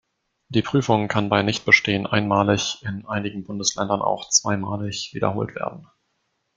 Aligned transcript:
Die 0.49 0.63
Prüfung 0.63 1.07
kann 1.07 1.29
bei 1.29 1.43
Nichtbestehen 1.43 2.07
einmalig, 2.07 2.81
in 2.81 3.05
einigen 3.05 3.43
Bundesländern 3.43 4.01
auch 4.01 4.27
zweimalig, 4.31 5.11
wiederholt 5.13 5.53
werden. 5.53 5.87